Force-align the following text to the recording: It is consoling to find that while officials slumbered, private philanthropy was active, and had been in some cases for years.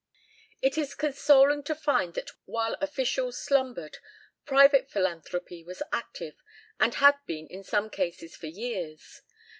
It 0.63 0.79
is 0.79 0.95
consoling 0.95 1.61
to 1.61 1.75
find 1.75 2.15
that 2.15 2.31
while 2.45 2.73
officials 2.81 3.37
slumbered, 3.37 3.99
private 4.47 4.89
philanthropy 4.89 5.63
was 5.63 5.83
active, 5.91 6.41
and 6.79 6.95
had 6.95 7.19
been 7.27 7.45
in 7.45 7.63
some 7.63 7.87
cases 7.91 8.35
for 8.35 8.47
years. 8.47 9.21